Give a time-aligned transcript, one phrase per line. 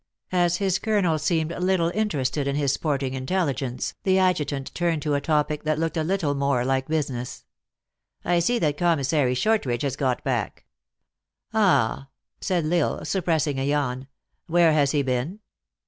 [0.31, 3.49] As his colonel seemed little interested in his sport THE ACTRESS IN HIGH LIFE.
[3.49, 6.87] 61 ing intelligence, the adjutant turned to a topic that looked a little more like
[6.87, 7.45] business.
[8.25, 10.65] "I see that Com missary Shortridge has got back."
[11.53, 12.07] "Ah!"
[12.39, 14.07] said L Isle, suppressing a yawn,
[14.47, 15.39] "where has he been?"